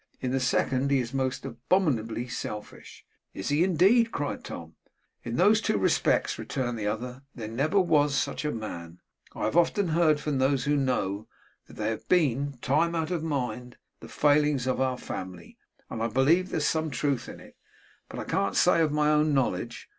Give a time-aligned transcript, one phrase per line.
[0.19, 3.05] In the second, he is most abominably selfish.'
[3.35, 4.73] 'Is he indeed?' cried Tom.
[5.23, 8.99] 'In those two respects,' returned the other, 'there never was such a man.
[9.35, 11.27] I have often heard from those who know,
[11.67, 16.07] that they have been, time out of mind, the failings of our family; and I
[16.07, 17.55] believe there's some truth in it.
[18.09, 19.87] But I can't say of my own knowledge.